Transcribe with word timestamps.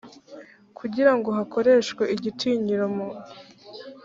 kugira 0.77 1.11
ngo 1.17 1.29
hakoreshwe 1.37 2.03
igitinyiro 2.15 2.85
mu 2.95 3.07